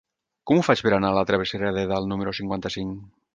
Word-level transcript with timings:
Com 0.51 0.61
ho 0.61 0.63
faig 0.67 0.81
per 0.87 0.93
anar 0.97 1.11
a 1.13 1.15
la 1.17 1.23
travessera 1.33 1.69
de 1.77 1.85
Dalt 1.93 2.11
número 2.15 2.35
cinquanta-cinc? 2.39 3.07